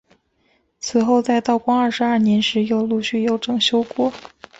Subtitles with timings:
[0.79, 4.11] 此后在道光二十二年时又陆续有整修过。